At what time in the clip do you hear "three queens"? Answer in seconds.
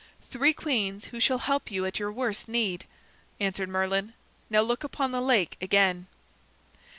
0.31-1.05